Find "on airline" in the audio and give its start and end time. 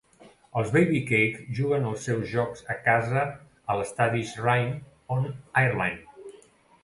5.17-6.35